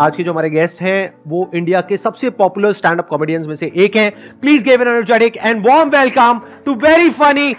आज 0.00 0.16
के 0.16 0.22
जो 0.22 0.32
हमारे 0.32 0.50
गेस्ट 0.50 0.80
हैं, 0.80 1.14
वो 1.28 1.50
इंडिया 1.54 1.80
के 1.80 1.96
सबसे 1.96 2.30
पॉपुलर 2.30 2.72
स्टैंड 2.72 2.98
अप 2.98 3.06
कॉमेडियंस 3.08 3.46
में 3.46 3.54
से 3.56 3.72
एक 3.76 3.96
हैं। 3.96 4.38
Please 4.40 4.62
gave 4.62 4.82
an 4.82 4.88
energetic 4.88 5.36
and 5.36 5.66
warm 5.66 5.88
welcome 5.88 6.40
to 6.66 6.74
very 6.74 7.10
funny 7.10 7.56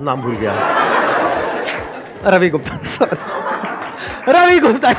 नाम 0.00 0.22
भूल 0.22 0.36
गया। 0.36 0.52
रवि 2.24 2.48
गुप्ता। 2.48 2.78
रवि 4.28 4.58
गुप्ता 4.58 4.92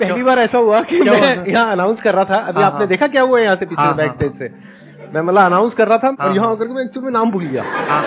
पहली 0.00 0.22
बार 0.22 0.38
ऐसा 0.38 0.58
हुआ 0.58 0.80
कि 0.82 1.00
मैं 1.00 1.46
यहाँ 1.48 1.72
अनाउंस 1.72 2.00
कर 2.02 2.14
रहा 2.14 2.24
था। 2.24 2.36
अभी 2.38 2.60
हाँ, 2.60 2.66
आपने 2.66 2.78
हाँ। 2.78 2.88
देखा 2.88 3.06
क्या 3.06 3.22
हुआ 3.22 3.40
यहाँ 3.40 3.56
से 3.56 3.66
पीछे 3.66 3.92
बैक 3.92 4.08
हाँ, 4.08 4.16
स्टेज 4.16 4.38
से? 4.38 4.48
मैं 5.14 5.22
मतलब 5.22 5.42
अनाउंस 5.42 5.74
कर 5.74 5.88
रहा 5.88 5.98
था 5.98 6.08
और 6.20 6.34
यहाँ। 6.36 6.48
होकर 6.48 6.68
मैं 6.68 6.82
एक्चुअली 6.84 7.10
नाम 7.10 7.30
भूल 7.30 7.44
गया। 7.44 7.62
हाँ, 7.62 8.02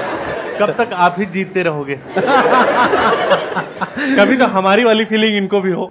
कब 0.59 0.71
तक 0.77 0.94
आप 0.94 1.16
ही 1.20 1.25
जीतते 1.25 1.63
रहोगे? 1.63 1.95
कभी 4.16 4.38
तो 4.38 4.45
हमारी 4.47 4.83
वाली 4.83 5.05
फीलिंग 5.05 5.35
इनको 5.38 5.61
भी 5.61 5.71
हो। 5.71 5.89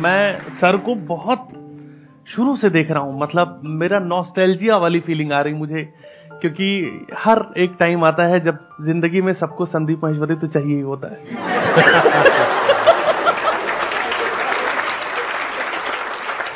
मैं 0.00 0.38
सर 0.60 0.76
को 0.76 0.94
बहुत 0.94 1.48
शुरू 2.26 2.56
से 2.56 2.70
देख 2.70 2.90
रहा 2.90 3.02
हूँ। 3.02 3.20
मतलब 3.20 3.60
मेरा 3.64 3.98
नॉस्टैल्जिया 3.98 4.76
वाली 4.76 5.00
फीलिंग 5.00 5.32
आ 5.32 5.40
रही 5.40 5.54
मुझे। 5.54 5.82
क्योंकि 6.40 7.06
हर 7.18 7.44
एक 7.56 7.76
टाइम 7.80 8.04
आता 8.04 8.24
है 8.24 8.40
जब 8.40 8.58
ज़िंदगी 8.82 9.20
में 9.20 9.32
सबको 9.32 9.64
संदीप 9.66 10.04
महेश्वरी 10.04 10.34
तो 10.34 10.46
चाहिए 10.46 10.76
ही 10.76 10.80
होता 10.82 11.08
है। 11.08 11.18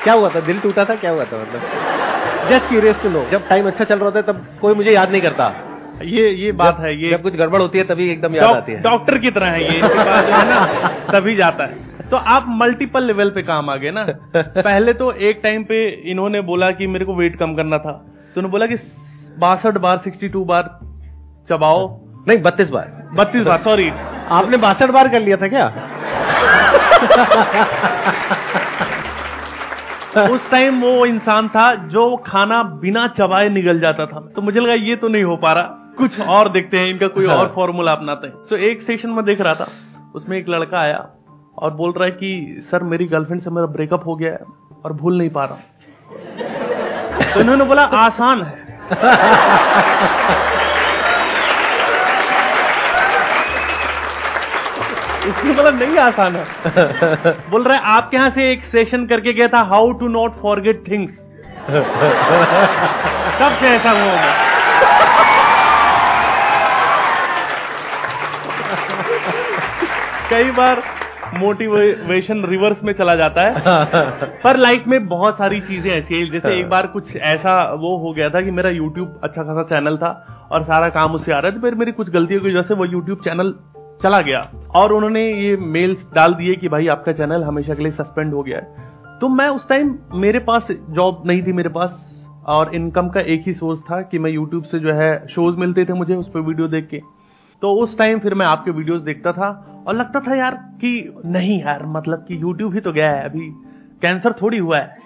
क्या 0.04 0.14
हुआ 0.14 0.28
था? 0.28 0.40
दिल 0.40 0.58
टूटा 0.60 0.84
था? 0.84 0.94
क्या 0.94 1.10
हुआ 1.10 1.24
था 1.24 1.42
मतलब? 1.42 2.50
जस्ट 2.50 2.68
क्यूरियस 2.68 3.00
टू 3.02 3.08
नो 3.08 3.24
जब 3.30 3.48
टाइम 3.48 3.66
अच्छा 3.66 3.84
चल 3.84 3.94
रहा 3.94 4.04
होता 4.04 4.18
है 4.18 4.24
तब 4.26 4.44
कोई 4.60 4.74
मुझे 4.74 4.90
याद 4.90 5.10
नहीं 5.10 5.22
करता। 5.22 5.52
ये 6.04 6.28
ये 6.30 6.52
बात 6.52 6.78
है 6.80 6.94
ये 7.02 7.10
जब 7.10 7.22
कुछ 7.22 7.36
गड़बड़ 7.36 7.60
होती 7.60 7.78
है 7.78 7.84
तभी 7.84 8.10
एकदम 8.12 8.34
याद 8.34 8.56
आती 8.56 8.72
है। 8.72 8.80
डॉक्टर 8.82 9.18
की 9.18 9.30
तरह 9.30 9.46
है 9.46 9.74
ये 9.74 9.80
जो 9.80 9.94
है 9.94 10.48
ना 10.48 10.88
तभी 11.12 11.34
जाता 11.36 11.64
है। 11.64 12.08
तो 12.10 12.16
आप 12.16 12.46
मल्टीपल 12.48 13.04
लेवल 13.04 13.30
पे 13.30 13.42
काम 13.42 13.70
आ 13.70 13.76
गए 13.76 13.90
ना। 13.90 14.04
पहले 14.36 14.92
तो 14.92 15.10
एक 15.28 15.40
टाइम 15.42 15.64
पे 15.64 15.86
इन्होंने 16.10 16.40
बोला 16.40 16.70
कि 16.70 16.86
मेरे 16.86 17.04
को 17.04 17.14
वेट 17.14 17.36
कम 17.38 17.54
करना 17.54 17.78
था। 17.78 17.92
तो 17.92 18.40
उन्होंने 18.40 18.52
बोला 18.52 18.66
कि 18.66 18.76
बासठ 19.38 19.78
बार 19.78 19.98
सिक्सटी 19.98 20.28
टू 20.28 20.44
बार 20.44 20.62
चबाओ। 21.48 21.86
नहीं 22.28 22.38
बत्तीस 22.42 22.68
बार। 22.70 22.92
बत्तीस 23.14 23.42
बार 23.42 23.58
सॉरी 23.62 23.88
आपने 24.30 24.56
बासठ 24.56 24.90
बार 24.90 25.08
कर 25.08 25.20
लिया 25.20 25.36
था 25.36 25.48
क्या? 25.48 25.66
उस 30.24 30.50
टाइम 30.50 30.80
वो 30.82 31.04
इंसान 31.06 31.48
था 31.48 31.74
जो 31.88 32.04
खाना 32.26 32.62
बिना 32.82 33.06
चबाए 33.16 33.48
निगल 33.48 33.80
जाता 33.80 34.06
था। 34.06 34.20
तो 34.36 34.42
मुझे 34.42 34.60
लगा 34.60 34.74
ये 34.74 34.96
तो 34.96 35.08
नहीं 35.08 35.24
हो 35.24 35.36
पा 35.36 35.52
रहा। 35.52 35.80
कुछ 35.98 36.20
और 36.20 36.48
देखते 36.48 36.78
हैं 36.78 36.88
इनका 36.88 37.06
कोई 37.08 37.26
और 37.26 37.52
फॉर्मूला 37.54 37.92
अपनाते 37.92 38.26
हैं। 38.26 38.42
सो 38.44 38.56
एक 38.68 38.82
सेशन 38.82 39.10
में 39.10 39.24
देख 39.24 39.40
रहा 39.40 39.54
था। 39.54 39.68
उसमें 40.14 40.36
एक 40.38 40.48
लड़का 40.48 40.78
आया 40.78 41.06
और 41.58 41.74
बोल 41.74 41.92
रहा 41.92 42.04
है 42.04 42.10
कि 42.12 42.60
सर 42.70 42.82
मेरी 42.84 43.04
गर्लफ्रेंड 43.06 43.42
से 43.42 43.50
मेरा 43.50 43.66
ब्रेकअप 43.68 44.06
हो 44.06 44.14
गया 44.16 44.32
है 44.32 44.38
और 44.84 44.92
भूल 44.92 45.18
नहीं 45.18 45.30
पा 45.30 45.44
रहा 45.44 45.58
तो 47.34 47.40
इन्होंने 47.40 47.64
बोला 47.64 47.82
आसान 47.98 48.42
है। 48.42 48.63
उसने 55.24 55.52
बोला 55.52 55.70
नहीं 55.70 55.98
आसान 55.98 56.34
है। 56.36 56.44
बोल 57.50 57.62
रहा 57.64 57.76
है 57.76 57.82
आपके 57.92 58.16
यहाँ 58.16 58.30
से 58.30 58.50
एक 58.52 58.64
सेशन 58.72 59.06
करके 59.06 59.32
गया 59.32 59.46
था 59.48 59.60
how 59.70 59.92
to 60.00 60.08
not 60.08 60.32
forget 60.42 60.82
things 60.88 61.12
कब 63.40 63.52
से 63.60 63.68
ऐसा 63.68 63.90
हुआ 63.90 64.10
होगा? 64.10 64.32
कई 70.30 70.50
बार 70.50 70.82
मोटिवेशन 71.38 72.44
रिवर्स 72.44 72.82
में 72.84 72.92
चला 72.92 73.14
जाता 73.14 73.42
है। 73.42 73.54
पर 74.44 74.56
लाइफ 74.56 74.84
में 74.88 75.06
बहुत 75.06 75.38
सारी 75.38 75.60
चीज़ें 75.60 75.90
ऐसी 75.92 76.14
हैं 76.14 76.30
जैसे 76.30 76.58
एक 76.60 76.68
बार 76.68 76.86
कुछ 76.86 77.16
ऐसा 77.16 77.62
वो 77.72 77.96
हो 77.96 78.12
गया 78.12 78.30
था 78.30 78.40
कि 78.40 78.50
मेरा 78.50 78.70
यूट्यूब 78.70 79.20
अच्छा 79.24 79.42
खासा 79.42 79.62
चैनल 79.62 79.96
था 79.96 80.10
और 80.52 80.62
सारा 80.62 80.88
काम 80.88 81.14
उससे 81.14 81.32
आ 81.32 81.38
रहा 81.38 81.50
था 81.50 81.60
फिर 81.60 81.74
मेरी 81.74 81.92
कुछ 81.92 82.10
गलतियों 82.10 82.40
की 82.40 82.48
वजह 82.48 82.62
से 82.62 82.74
वो 82.74 82.84
यूट्यूब 82.84 83.18
चैनल 83.18 83.54
चला 84.02 84.20
गया। 84.20 84.40
और 84.74 84.92
उन्होंने 84.92 85.32
ये 85.32 85.56
मेल्स 85.56 86.06
डाल 86.14 86.34
दिए 86.34 86.54
कि 86.54 86.68
भाई 86.68 86.86
आपका 86.88 87.12
चैनल 87.12 87.44
हमेशा 87.44 87.74
के 87.74 87.82
लिए 87.82 87.92
सस्पेंड 87.92 88.34
हो 88.34 88.42
गया 88.42 88.58
है। 88.58 89.18
तो 89.20 89.28
मैं 89.28 89.48
उस 89.48 89.68
टाइम 89.68 89.94
मेरे 90.14 90.38
पास 90.38 90.66
जॉब 90.90 91.22
नहीं 91.26 91.42
थी 91.42 91.52
मेरे 91.52 91.68
पास 91.68 92.00
और 92.46 92.74
इनकम 92.74 93.08
का 93.08 93.20
एक 93.20 93.42
ही 93.46 93.52
सोर्स 93.52 93.80
था 93.80 94.00
कि 94.02 94.18
मैं 94.18 94.30
यूट्यूब 94.30 94.64
से 94.64 94.78
जो 94.78 94.92
है 94.92 95.26
शोज़ 95.26 95.56
मिलते 95.56 95.84
थे 95.84 95.92
मुझे 95.92 96.14
उस 96.14 96.28
पर 96.28 96.40
वीडियो 96.40 96.68
देख 96.68 96.88
के। 96.88 97.00
तो 97.64 97.70
उस 97.82 97.96
टाइम 97.98 98.18
फिर 98.18 98.34
मैं 98.34 98.46
आपके 98.46 98.70
वीडियोस 98.70 99.00
देखता 99.02 99.32
था 99.32 99.46
और 99.88 99.94
लगता 99.94 100.20
था 100.20 100.34
यार 100.36 100.54
कि 100.80 100.90
नहीं 101.26 101.58
यार 101.60 101.84
मतलब 101.86 102.24
कि 102.28 102.40
यूट्यूब 102.42 102.74
ही 102.74 102.80
तो 102.80 102.92
गया 102.92 103.10
है, 103.10 103.24
अभी 103.24 103.48
कैंसर 104.02 104.32
थोड़ी 104.42 104.58
हुआ 104.58 104.78
है। 104.78 104.96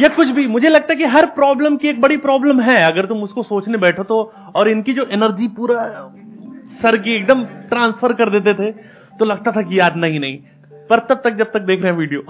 या 0.00 0.08
कुछ 0.08 0.28
भी, 0.28 0.46
मुझे 0.46 0.68
लगता 0.68 0.92
है 0.92 0.96
कि 0.96 1.04
हर 1.06 1.26
प्रॉब्लम 1.36 1.76
की 1.76 1.88
एक 1.88 2.00
बड़ी 2.00 2.16
प्रॉब्लम 2.26 2.60
है। 2.60 2.76
अगर 2.82 3.06
तुम 3.06 3.22
उसको 3.22 3.42
सोचने 3.44 3.78
बैठो 3.78 4.02
तो 4.02 4.20
और 4.56 4.68
इनकी 4.68 4.92
जो 4.92 5.06
एनर्जी 5.12 5.48
पूरा 5.56 5.86
सर 6.82 6.96
की 6.98 7.16
एकदम 7.16 7.44
ट्रांसफ़र 7.70 8.12
कर 8.12 8.30
देते 8.30 8.54
थे 8.54 8.70
तो 9.18 9.24
लगता 9.24 9.52
था 9.52 9.62
कि 9.62 9.78
यार 9.80 9.94
नहीं 9.96 10.20
नहीं। 10.20 10.38
पर 10.90 10.98
तब 11.08 11.20
तक 11.24 11.36
जब 11.38 11.52
तक 11.52 11.60
देख 11.62 11.82
रहे 11.82 11.92
हैं 11.92 11.98
वीडियो 11.98 12.20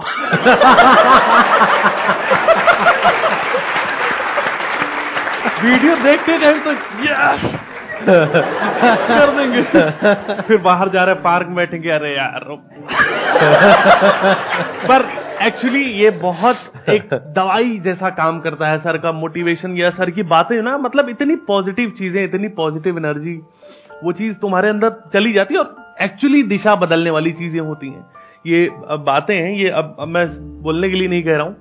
वीडियो 5.61 5.95
देखते 6.03 6.37
टाइम 6.39 6.59
तो 6.59 6.71
यस 7.03 7.66
कर 7.99 9.31
देंगे। 9.37 9.61
फिर 10.41 10.57
बाहर 10.59 10.89
जा 10.89 11.03
रहे 11.03 11.15
पार्क 11.23 11.47
में 11.47 11.55
बैठेंगे 11.55 11.89
अरे 11.89 12.15
यार 12.15 12.45
पर 14.83 15.05
एक्चुअली 15.45 15.83
ये 15.93 16.09
बहुत 16.19 16.89
एक 16.89 17.09
दवाई 17.35 17.77
जैसा 17.79 18.09
काम 18.11 18.39
करता 18.39 18.67
है 18.67 18.77
सर 18.79 18.97
का 18.97 19.11
मोटिवेशन 19.11 19.77
या 19.77 19.89
सर 19.89 20.09
की 20.11 20.23
बातें 20.25 20.61
ना 20.61 20.77
मतलब 20.77 21.09
इतनी 21.09 21.35
पॉजिटिव 21.47 21.89
चीज़ें 21.97 22.23
इतनी 22.23 22.47
पॉजिटिव 22.57 22.97
एनर्जी 22.97 23.35
वो 24.03 24.11
चीज़ 24.11 24.33
तुम्हारे 24.35 24.69
अंदर 24.69 24.89
चली 25.13 25.33
जाती 25.33 25.53
है 25.53 25.59
और 25.59 25.75
एक्चुअली 26.01 26.43
दिशा 26.43 26.75
बदलने 26.75 27.09
वाली 27.09 27.31
चीज़ें 27.33 27.59
होती 27.59 27.87
हैं। 27.87 28.05
ये 28.45 28.69
बातें 29.05 29.35
हैं 29.35 29.51
ये 29.51 29.69
अब, 29.69 29.95
अब 29.99 30.07
मैं 30.07 30.27
बोलने 30.63 30.89
के 30.89 30.95
लिए 30.95 31.07
नहीं 31.07 31.23
कह 31.23 31.37
रहा 31.37 31.45
हूँ। 31.45 31.55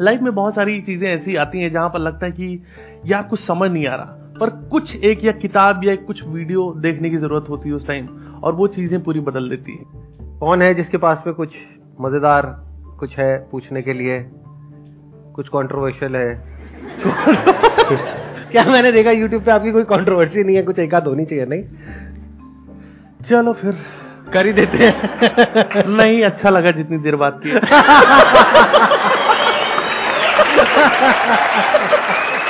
लाइफ 0.00 0.20
में 0.20 0.34
बहुत 0.34 0.54
सारी 0.54 0.80
चीज़ें 0.82 1.08
ऐसी 1.08 1.36
आती 1.36 1.60
हैं 1.60 1.72
जहाँ 1.72 1.88
पर 1.88 1.98
लगता 1.98 2.26
है 2.26 2.32
कि 2.32 2.62
यार 3.06 3.22
कुछ 3.22 3.40
समझ 3.40 3.70
नहीं 3.70 3.86
आ 3.86 3.94
रहा। 3.94 4.17
पर 4.40 4.50
कुछ 4.50 4.96
एक 4.96 5.24
या 5.24 5.32
किताब 5.32 5.80
या 5.84 5.96
कुछ 5.96 6.24
वीडियो 6.24 6.74
देखने 6.76 7.10
की 7.10 7.16
ज़रूरत 7.16 7.46
होती 7.48 7.68
है 7.68 7.74
उस 7.74 7.86
टाइम 7.86 8.08
और 8.42 8.54
वो 8.54 8.66
चीज़ें 8.66 9.02
पूरी 9.02 9.20
बदल 9.20 9.48
देती 9.48 9.72
है। 9.72 9.84
कौन 10.38 10.62
है 10.62 10.74
जिसके 10.74 10.96
पास 10.96 11.22
में 11.26 11.34
कुछ 11.34 11.48
मज़ेदार 12.00 12.64
कुछ 12.98 13.18
है 13.18 13.48
पूछने 13.52 13.82
के 13.82 13.92
लिए? 13.92 14.30
कुछ 15.34 15.48
कंट्रोवर्शियल 15.48 16.16
है? 16.16 16.58
क्या 18.52 18.64
मैंने 18.64 18.92
देखा 18.92 19.10
यूट्यूब 19.10 19.42
पे 19.42 19.50
आपकी 19.50 19.72
कोई 19.72 19.84
कंट्रोवर्सी 19.84 20.44
नहीं 20.44 20.56
है? 20.56 20.62
कुछ 20.62 20.78
एक 20.78 20.94
आध 20.94 21.06
होनी 21.06 21.24
चाहिए 21.24 21.46
नहीं? 21.46 21.62
चलो 23.30 23.52
फिर 23.52 23.72
कर 24.32 24.46
ही 24.46 24.52
देते 24.52 24.78
हैं। 24.78 24.94
नहीं 25.88 26.24
अच्छा 26.24 26.50
लगा 26.50 26.70
जितनी 26.70 26.98
देर 26.98 27.16
बात 27.16 27.40
की। 27.46 27.50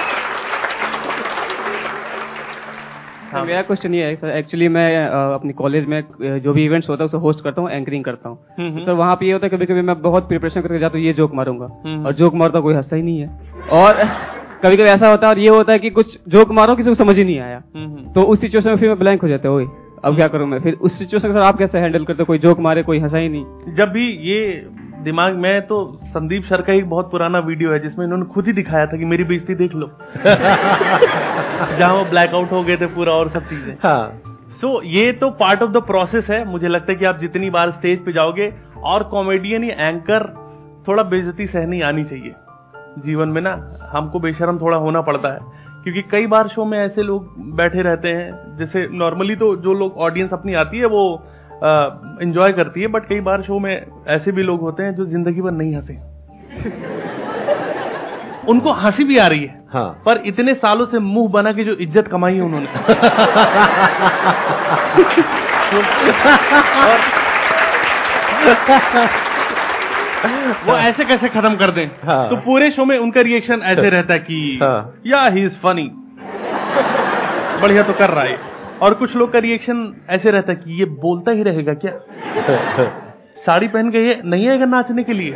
हाँ, 3.32 3.44
मेरा 3.44 3.62
क्वेश्चन 3.62 3.94
ये 3.94 4.04
है 4.04 4.14
सर 4.16 4.28
एक्चुअली 4.28 4.68
मैं 4.68 5.06
अपनी 5.34 5.52
कॉलेज 5.52 5.86
में 5.86 6.02
जो 6.40 6.52
भी 6.52 6.64
इवेंट्स 6.64 6.88
होता 6.88 7.02
है 7.02 7.06
उसे 7.06 7.16
होस्ट 7.16 7.42
करता 7.44 7.62
हूँ 7.62 7.70
एंकरिंग 7.70 8.04
करता 8.04 8.28
हूँ। 8.28 8.38
हम्म, 8.58 8.70
हम्म। 8.70 8.84
सर 8.84 8.92
वहाँ 8.92 9.16
पे 9.16 9.26
ये 9.26 9.32
होता 9.32 9.46
है 9.46 9.50
कभी 9.50 9.66
कभी 9.66 9.82
मैं 9.82 10.00
बहुत 10.02 10.28
प्रिपरेशन 10.28 10.60
करके 10.60 10.78
जाता 10.78 10.98
हूँ 10.98 11.04
ये 11.04 11.12
जोक 11.12 11.34
मारूँगा। 11.34 11.68
हम्म। 11.86 12.06
और 12.06 12.14
जोक 12.14 12.34
मारता 12.34 12.60
कोई 12.60 12.74
हंसता 12.74 12.96
ही 12.96 13.02
नहीं 13.02 13.18
है। 13.20 13.28
और 13.72 14.02
कभी 14.62 14.76
कभी 14.76 14.84
ऐसा 14.84 15.10
होता 15.10 15.26
है 15.26 15.32
और 15.32 15.38
ये 15.38 15.48
होता 15.48 15.72
है 15.72 15.78
कि 15.78 15.90
कुछ 15.90 16.18
जोक 16.28 16.50
मारो 16.50 16.76
किसी 16.76 16.88
को 16.88 16.94
समझ 16.94 17.16
ही 17.16 17.24
नहीं 17.24 17.38
आया। 17.40 17.62
हम्म, 17.76 17.86
हम्म। 17.86 18.12
तो 18.12 18.22
उस 18.22 18.40
सिचुएशन 18.40 18.70
में 18.70 18.76
फिर 18.76 18.88
मैं 18.88 18.98
ब्लैंक 18.98 19.22
हो 19.22 19.28
जाता 19.28 19.48
हूँ 19.48 19.70
अब 20.04 20.16
क्या 20.16 20.28
करूँ 20.28 20.46
मैं? 20.48 20.60
फिर 20.60 20.74
उस 20.74 20.98
सिचुएशन 20.98 21.32
सर 21.32 21.40
आप 21.40 21.58
कैसे 21.58 21.78
हैंडल 21.78 22.04
करते 22.04 22.22
हो? 22.22 22.24
कोई 22.24 22.38
जोक 22.38 22.58
मारे 22.60 22.82
कोई 22.82 22.98
हंसा 22.98 23.18
ही 23.18 23.28
नहीं। 23.28 23.74
जब 23.74 23.88
भी 23.88 24.06
ये 24.30 24.66
दिमाग 24.98 25.34
में 25.34 25.66
तो 25.66 26.00
संदीप 26.04 26.44
सर 26.44 26.62
का 26.62 26.72
एक 26.72 26.90
बहुत 26.90 27.10
पुराना 27.10 27.38
वीडियो 27.38 27.72
है 27.72 27.78
जिसमें 27.78 28.06
इन्होंने 28.06 28.24
खुद 28.24 28.46
ही 28.46 28.52
दिखाया 28.52 28.86
था 28.86 28.96
कि 28.96 29.04
मेरी 29.04 29.24
बेइज्जती 29.24 29.54
देख 29.54 29.74
लो। 29.74 29.86
जहाँ 31.78 31.94
वो 31.94 32.04
ब्लैकआउट 32.04 32.52
हो 32.52 32.62
गए 32.62 32.76
थे 32.76 32.86
पूरा 32.86 33.12
और 33.12 33.28
सब 33.28 33.44
चीज़ें। 33.44 33.76
हाँ। 33.82 34.22
सो 34.50 34.82
ये 34.82 35.12
तो 35.12 35.30
पार्ट 35.30 35.62
ऑफ़ 35.62 35.70
द 35.70 35.76
प्रोसेस 35.76 36.30
है। 36.30 36.44
मुझे 36.44 36.68
लगता 36.68 36.92
है 36.92 36.98
कि 36.98 37.04
आप 37.04 37.18
जितनी 37.18 37.50
बार 37.50 37.70
स्टेज 37.70 38.04
पे 38.04 38.12
जाओगे 38.12 38.54
और 38.84 39.02
कॉमेडियन 39.02 39.64
या 39.64 39.88
एंकर 39.88 40.26
थोड़ा 40.88 41.02
बेइज्जती 41.02 41.46
सहनी 41.46 41.80
आनी 41.80 42.04
चाहिए। 42.04 42.34
जीवन 42.98 43.28
में 43.28 43.42
ना 43.42 43.74
हमको 43.80 44.20
बेशरम 44.20 44.58
थोड़ा 44.58 44.76
होना 44.76 45.00
पड़ता 45.00 45.28
है। 45.28 45.58
क्योंकि 45.84 46.02
कई 46.02 46.26
बार 46.26 46.48
शो 46.48 46.64
में 46.64 46.78
ऐसे 46.78 47.02
लोग 47.02 47.34
बैठे 47.56 47.82
रहते 47.82 48.08
हैं 48.08 48.56
जैसे 48.58 48.88
नॉर्मली 48.92 49.36
तो 49.36 49.56
जो 49.56 49.72
लोग 49.72 49.96
ऑडियंस 49.96 50.32
अपनी 50.32 50.54
आती 50.54 50.78
है 50.78 50.86
वो 50.86 51.22
एंजॉय 52.22 52.52
करती 52.52 52.80
है 52.80 52.86
बट 52.86 53.08
कई 53.08 53.20
बार 53.20 53.42
शो 53.42 53.58
में 53.58 53.86
ऐसे 54.08 54.32
भी 54.32 54.42
लोग 54.42 54.60
होते 54.60 54.82
हैं 54.82 54.94
जो 54.94 55.04
ज़िंदगी 55.04 55.40
भर 55.40 55.50
नहीं 55.50 55.76
हंसे 55.76 55.98
उनको 58.48 58.72
हँसी 58.72 59.04
भी 59.04 59.18
आ 59.18 59.26
रही 59.26 59.44
है। 59.44 59.64
हाँ। 59.72 60.02
पर 60.06 60.22
इतने 60.26 60.54
सालों 60.54 60.86
से 60.86 60.98
मुँह 60.98 61.30
बना 61.30 61.52
के 61.52 61.64
जो 61.64 61.72
इज़्ज़त 61.72 62.08
कमाई 62.08 62.34
है 62.34 62.40
उन्होंने। 62.40 62.66
वो 70.66 70.76
ऐसे 70.76 71.04
कैसे 71.04 71.28
खत्म 71.28 71.56
कर 71.56 71.70
दें? 71.70 71.90
हाँ। 72.04 72.28
तो 72.28 72.36
पूरे 72.36 72.70
शो 72.70 72.84
में 72.84 72.98
उनका 72.98 73.20
रिएक्शन 73.20 73.62
ऐसे 73.62 73.90
रहता 73.90 74.14
है 74.14 74.20
कि 74.20 74.58
हाँ। 74.62 74.94
या 75.06 75.26
ही 75.26 75.46
इज़ 75.46 75.56
फनी 75.62 75.90
बढ़िया 77.62 77.82
तो 77.82 77.92
कर 77.92 78.10
रहा 78.10 78.24
है। 78.24 78.57
और 78.82 78.94
कुछ 78.94 79.16
लोग 79.16 79.32
का 79.32 79.38
रिएक्शन 79.38 79.94
ऐसे 80.10 80.30
रहता 80.30 80.52
है 80.52 80.56
कि 80.56 80.78
ये 80.78 80.84
बोलता 80.84 81.30
ही 81.30 81.42
रहेगा 81.42 81.74
क्या? 81.74 81.92
साड़ी 83.46 83.68
पहन 83.68 83.90
के 83.90 83.98
ये 84.08 84.20
नहीं 84.24 84.48
आएगा 84.48 84.66
नाचने 84.66 85.02
के 85.04 85.12
लिए? 85.12 85.30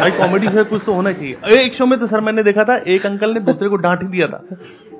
भाई 0.00 0.10
कॉमेडी 0.10 0.48
से 0.48 0.64
कुछ 0.64 0.82
तो 0.86 0.92
होना 0.92 1.12
चाहिए। 1.12 1.36
एक 1.60 1.74
शो 1.74 1.86
में 1.86 1.98
तो 2.00 2.06
सर 2.06 2.20
मैंने 2.20 2.42
देखा 2.42 2.64
था 2.64 2.76
एक 2.88 3.06
अंकल 3.06 3.34
ने 3.34 3.40
दूसरे 3.40 3.68
को 3.68 3.76
डांट 3.76 4.02
ही 4.02 4.08
दिया 4.08 4.26
था। 4.26 4.40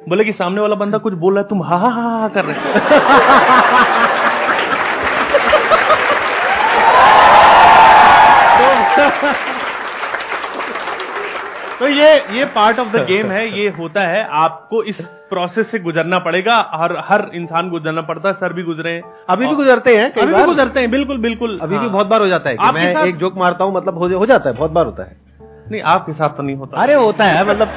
बोले 0.08 0.24
कि 0.24 0.32
सामने 0.32 0.60
वाला 0.60 0.74
बंदा 0.74 0.98
कुछ 0.98 1.14
बोल 1.14 1.34
रहा 1.34 1.42
है 1.42 1.48
तुम 1.48 1.62
हा 1.62 1.76
हा 1.76 1.90
हा 1.90 2.18
हा 2.20 2.28
कर 2.28 2.44
रहे 2.44 2.56
हो। 2.56 2.62
तो 11.81 11.88
ये 11.88 12.11
ये 12.37 12.44
पार्ट 12.52 12.78
ऑफ़ 12.78 12.88
द 12.88 13.05
गेम 13.06 13.31
है 13.31 13.43
ये 13.58 13.69
होता 13.69 14.00
है 14.02 14.23
आपको 14.37 14.82
इस 14.82 15.00
प्रोसेस 15.31 15.70
से 15.70 15.78
गुजरना 15.78 16.19
पड़ेगा 16.19 16.55
हर 16.75 16.96
हर 17.08 17.25
इंसान 17.34 17.69
गुजरना 17.70 18.02
पड़ता 18.02 18.28
है 18.28 18.34
सर 18.34 18.52
भी 18.52 18.62
गुजरे 18.62 18.90
हैं। 18.90 19.02
अभी 19.28 19.46
भी 19.46 19.55
गुजरते 19.55 19.96
हैं 19.96 20.11
अभी 20.12 20.32
भी 20.34 20.44
गुजरते 20.44 20.81
हैं 20.81 20.90
बिल्कुल 20.90 21.19
बिल्कुल 21.19 21.58
अभी 21.62 21.75
भी 21.75 21.81
हाँ। 21.81 21.90
बहुत 21.90 22.06
बार 22.06 22.20
हो 22.20 22.26
जाता 22.28 22.50
है 22.50 22.56
कि 22.56 22.70
मैं 22.75 23.05
एक 23.05 23.17
जोक 23.17 23.37
मारता 23.37 23.64
हूँ 23.64 23.75
मतलब 23.75 23.99
हो, 23.99 24.08
हो 24.08 24.26
जाता 24.26 24.50
है 24.50 24.56
बहुत 24.56 24.70
बार 24.70 24.84
होता 24.87 25.02
है। 25.02 25.17
नहीं 25.70 25.82
आपके 25.94 26.12
साथ 26.12 26.28
तो 26.28 26.43
नहीं 26.43 26.56
होता। 26.56 26.81
अरे 26.82 26.94
होता 26.94 27.25
है 27.25 27.44
मतलब 27.49 27.69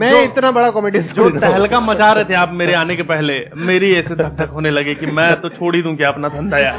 मैं 0.00 0.12
इतना 0.22 0.50
बड़ा 0.50 0.70
कॉमेडी 0.70 0.98
जो 1.10 1.28
तहलका 1.30 1.80
मचा 1.80 2.12
रहे 2.12 2.24
थे 2.24 2.34
आप 2.34 2.52
मेरे 2.52 2.74
आने 2.74 2.96
के 2.96 3.02
पहले 3.02 3.34
मेरी 3.66 3.94
ऐसे 3.94 4.14
धक 4.14 4.36
धक 4.38 4.50
होने 4.50 4.70
लगे 4.70 4.94
कि 4.94 5.06
मैं 5.18 5.30
तो 5.40 5.48
छोड़ 5.48 5.74
ही 5.76 5.82
दूँ 5.82 5.96
क्या 5.96 6.08
अपना 6.08 6.28
धंधा 6.28 6.58
यार। 6.58 6.76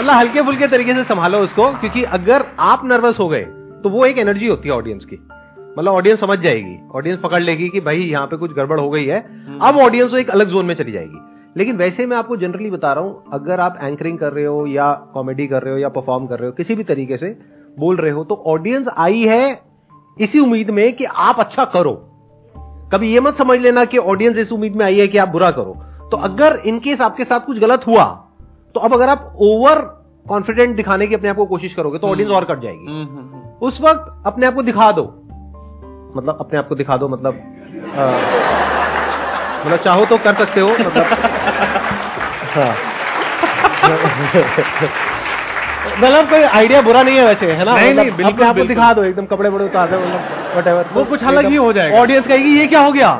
मतलब 0.00 0.14
हल्के 0.14 0.42
फुल्के 0.42 0.66
तरीके 0.66 0.92
से 0.94 1.02
संभालो 1.04 1.38
उसको 1.38 1.64
क्योंकि 1.72 2.02
अगर 2.02 2.44
आप 2.58 2.84
नर्वस 2.84 3.18
हो 3.20 3.28
गए 3.28 3.42
तो 3.82 3.88
वो 3.88 4.04
एक 4.04 4.18
एनर्जी 4.18 4.46
होती 4.46 4.68
है 4.68 4.74
ऑडियंस 4.74 5.04
की। 5.04 5.16
मतलब 5.78 5.92
ऑडियंस 5.92 6.20
समझ 6.20 6.38
जाएगी। 6.38 6.76
ऑडियंस 6.94 7.18
पकड़ 7.20 7.40
लेगी 7.40 7.68
कि 7.68 7.80
भाई 7.80 7.98
यहाँ 7.98 8.26
पे 8.26 8.36
कुछ 8.36 8.52
गड़बड़ 8.52 8.78
हो 8.80 8.88
गई 8.90 9.04
है। 9.06 9.18
अब 9.60 9.76
ऑडियंस 9.76 10.14
एक 10.14 10.30
अलग 10.30 10.48
जोन 10.48 10.66
में 10.66 10.74
चली 10.74 10.92
जाएगी। 10.92 11.18
लेकिन 11.56 11.76
वैसे 11.76 12.06
मैं 12.06 12.16
आपको 12.16 12.36
जनरली 12.36 12.70
बता 12.70 12.92
रहा 12.92 13.04
हूँ 13.04 13.24
अगर 13.32 13.60
आप 13.60 13.78
एंकरिंग 13.82 14.18
कर 14.18 14.32
रहे 14.32 14.44
हो 14.44 14.66
या 14.66 14.92
कॉमेडी 15.14 15.46
कर 15.46 15.62
रहे 15.62 15.72
हो 15.72 15.78
या 15.78 15.88
परफॉर्म 15.88 16.26
कर 16.26 16.38
रहे 16.38 16.46
हो 16.46 16.52
किसी 16.52 16.74
भी 16.74 16.84
तरीके 16.84 17.16
से 17.16 17.36
बोल 17.78 17.96
रहे 17.96 18.12
हो 18.12 18.24
तो 18.24 18.42
ऑडियंस 18.46 18.88
आई 18.96 19.26
है 19.26 19.60
इसी 20.16 20.38
उम्मीद 20.38 20.70
में 20.70 20.92
कि 20.92 21.04
आप 21.04 21.40
अच्छा 21.40 21.64
करो। 21.64 21.92
कभी 22.92 23.12
ये 23.12 23.20
मत 23.20 23.34
समझ 23.34 23.58
लेना 23.58 23.84
कि 23.84 23.98
ऑडियंस 23.98 24.38
इस 24.38 24.52
उम्मीद 24.52 24.76
में 24.76 24.84
आई 24.84 24.98
है 24.98 25.08
कि 25.08 25.18
आप 25.18 25.28
बुरा 25.28 25.50
करो। 25.50 25.78
तो 26.10 26.16
अगर 26.16 26.60
इनकेस 26.66 27.00
आपके 27.00 27.24
साथ 27.24 27.40
कुछ 27.40 27.58
गलत 27.58 27.86
हुआ 27.86 28.26
तो 28.74 28.80
अब 28.80 28.94
अगर 28.94 29.08
आप 29.08 29.32
ओवर 29.42 29.78
कॉन्फिडेंट 30.26 30.76
दिखाने 30.76 31.06
की 31.06 31.14
अपने 31.14 31.28
आप 31.28 31.36
को 31.36 31.44
कोशिश 31.46 31.74
करोगे 31.74 31.98
तो 31.98 32.08
ऑडियंस 32.08 32.32
और 32.32 32.44
कट 32.44 32.60
जाएगी। 32.62 32.86
हम्म, 32.86 33.04
हम्म, 33.04 33.18
हम्म। 33.34 33.66
उस 33.66 33.80
वक्त 33.80 34.22
अपने 34.26 34.46
आप 34.46 34.54
को 34.54 34.62
दिखा 34.62 34.90
दो। 34.92 35.02
मतलब 36.16 36.36
अपने 36.40 36.58
आप 36.58 36.68
को 36.68 36.74
दिखा 36.74 36.96
दो 36.96 37.08
मतलब 37.08 37.34
अ, 37.34 38.04
मतलब 39.66 39.78
चाहो 39.84 40.04
तो 40.04 40.16
कर 40.18 40.34
सकते 40.34 40.60
हो 40.60 40.68
मतलब 40.70 41.04
हाँ। 42.54 42.74
मतलब 46.02 46.28
कोई 46.30 46.42
आइडिया 46.42 46.80
बुरा 46.82 47.02
नहीं 47.02 47.16
है 47.18 47.24
वैसे 47.26 47.46
है 47.52 47.64
ना? 47.64 47.74
नहीं, 47.74 47.90
मतलब 47.90 48.04
नहीं, 48.06 48.16
बिल्कुल, 48.16 48.32
अपने 48.34 48.46
आप 48.46 48.56
को 48.56 48.64
दिखा 48.64 48.92
दो 48.92 49.04
एकदम 49.04 49.26
कपड़े 49.26 49.50
बड़े 49.50 49.64
उतार 49.64 49.90
दो 49.90 49.98
मतलब 49.98 50.56
वटेवर 50.56 50.86
वो 50.92 51.04
कुछ 51.04 51.24
अलग 51.24 51.46
ही 51.48 51.56
हो 51.56 51.72
जाएगा। 51.72 52.00
ऑडियंस 52.00 52.26
कहेगी 52.26 52.58
ये 52.58 52.66
क्या 52.66 52.80
हो 52.80 52.92
गया? 52.92 53.12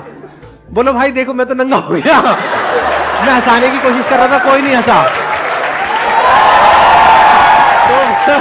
बोलो 0.72 0.92
भाई 0.92 1.10
देखो 1.12 1.34
मैं 1.34 1.46
तो 1.46 1.54
नंगा 1.54 1.76
हो 1.76 1.94
गया। 1.94 2.20
मैं 3.24 3.32
हंसाने 3.32 3.68
की 3.68 3.78
कोशिश 3.78 4.08
कर 4.08 4.16
रहा 4.16 4.26
था 4.28 4.38
कोई 4.50 4.62
नहीं 4.62 4.74
हंसा। 4.74 5.02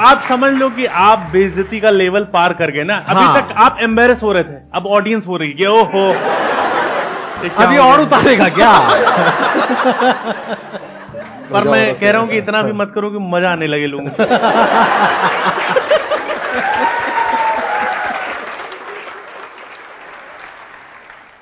आप 0.00 0.24
समझ 0.28 0.52
लो 0.52 0.70
कि 0.70 0.86
आप 0.86 1.18
बेइज्जती 1.32 1.80
का 1.80 1.90
लेवल 1.90 2.24
पार 2.24 2.52
कर 2.52 2.70
गए 2.70 2.84
ना। 2.84 2.96
अभी 2.96 3.24
हाँ। 3.24 3.40
तक 3.40 3.54
आप 3.56 3.76
एम्बेरस 3.80 4.22
हो 4.22 4.32
रहे 4.32 4.44
थे 4.44 4.56
अब 4.74 4.86
ऑडियंस 4.86 5.26
हो 5.26 5.36
रही 5.36 5.52
है। 5.60 5.68
ओहो। 5.68 6.12
अभी 7.64 7.78
और 7.78 8.00
उतारेगा 8.00 8.48
क्या? 8.48 8.72
पर 11.52 11.68
मैं 11.68 12.00
कह 12.00 12.10
रहा 12.10 12.20
हूँ 12.20 12.28
कि 12.28 12.38
इतना 12.38 12.62
भी 12.62 12.72
मत 12.72 12.92
करो 12.94 13.10
कि 13.10 13.18
मज़ा 13.18 13.52
आने 13.52 13.66
लगे 13.66 13.86
लोगों 13.86 14.10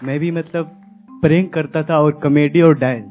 मैं 0.03 0.19
भी 0.19 0.31
मतलब 0.31 0.65
प्रैंक 1.23 1.53
करता 1.53 1.83
था 1.83 1.99
और 1.99 2.13
कॉमेडी 2.13 2.63
और 2.63 2.75
डांस 2.75 3.05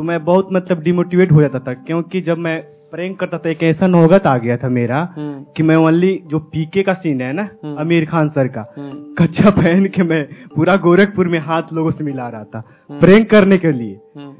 तो 0.00 0.04
मैं 0.04 0.24
बहुत 0.24 0.48
मतलब 0.52 0.80
डिमोटिवेट 0.80 1.32
हो 1.32 1.40
जाता 1.40 1.58
था 1.58 1.72
क्योंकि 1.74 2.20
जब 2.20 2.38
मैं 2.38 2.60
प्रैंक 2.90 3.18
करता 3.20 3.38
था 3.38 3.50
एक 3.50 3.62
ऐसा 3.62 3.86
नौगत 3.86 4.26
आ 4.26 4.38
गया 4.38 4.56
था 4.56 4.68
मेरा 4.68 5.14
हम्म, 5.16 5.44
कि 5.56 5.62
मैं 5.62 5.76
ओनली 5.76 6.22
जो 6.26 6.38
पीके 6.38 6.82
का 6.82 6.92
सीन 6.92 7.20
है 7.20 7.32
ना 7.32 7.48
हम्म। 7.64 7.78
आमिर 7.78 8.06
खान 8.06 8.28
सर 8.28 8.48
का 8.48 8.74
हम्म, 8.78 9.14
कच्चा 9.14 9.50
पहन 9.50 9.86
के 9.86 10.02
मैं 10.02 10.22
पूरा 10.56 10.76
गोरखपुर 10.76 11.28
में 11.28 11.38
हाथ 11.38 11.62
लोगों 11.72 11.90
से 11.90 12.04
मिला 12.04 12.28
रहा 12.28 12.44
था 12.44 12.60
प्रैंक 12.90 13.30
करने 13.30 13.58
के 13.58 13.72
लिए। 13.72 14.00
हम्म, 14.16 14.32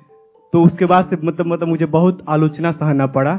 तो 0.52 0.62
उसके 0.62 0.84
बाद 0.84 1.10
से 1.10 1.26
मतलब 1.26 1.46
मतलब 1.46 1.68
मुझे 1.68 1.86
बहुत 1.86 2.24
आलोचना 2.28 2.70
सहना 2.70 3.06
पड़ा 3.06 3.36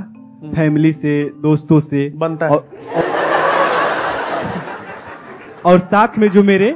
फैमिली 0.55 0.91
से 0.91 1.23
दोस्तों 1.41 1.79
से। 1.79 2.09
बनता 2.09 2.45
है। 2.45 2.51
और, 2.51 2.69
और 5.65 5.79
साथ 5.79 6.17
में 6.17 6.29
जो 6.29 6.43
मेरे 6.43 6.75